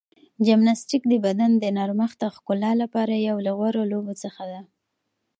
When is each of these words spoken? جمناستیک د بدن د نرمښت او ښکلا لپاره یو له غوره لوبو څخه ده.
جمناستیک 0.45 1.03
د 1.11 1.13
بدن 1.25 1.51
د 1.57 1.65
نرمښت 1.77 2.19
او 2.25 2.31
ښکلا 2.37 2.71
لپاره 2.81 3.13
یو 3.27 3.37
له 3.45 3.51
غوره 3.57 3.83
لوبو 3.91 4.13
څخه 4.23 4.43
ده. 4.51 4.61